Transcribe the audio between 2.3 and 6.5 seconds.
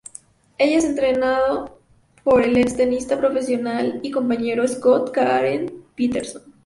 el ex tenista profesional y compañero Scot, Karen Paterson.